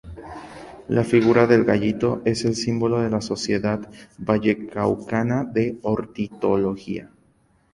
La 0.87 1.03
figura 1.03 1.45
del 1.45 1.63
gallito 1.63 2.23
es 2.25 2.43
el 2.43 2.55
símbolo 2.55 3.01
de 3.01 3.11
la 3.11 3.21
Sociedad 3.21 3.81
Vallecaucana 4.17 5.43
de 5.43 5.77
Ornitología. 5.83 7.11